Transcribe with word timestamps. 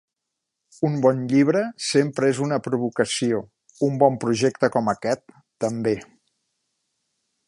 Un 0.87 0.95
bon 1.01 1.19
llibre 1.33 1.61
sempre 1.87 2.31
és 2.33 2.39
una 2.45 2.59
provocació; 2.67 3.41
un 3.89 4.01
bon 4.05 4.17
projecte 4.25 4.71
com 4.77 4.93
aquest, 4.95 5.25
també. 5.67 5.97